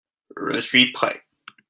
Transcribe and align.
Je 0.51 0.57
suis 0.59 0.91
prêt. 0.93 1.21